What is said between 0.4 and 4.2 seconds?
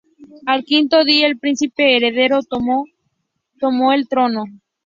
Al quinto día el príncipe heredero Ōtomo tomó al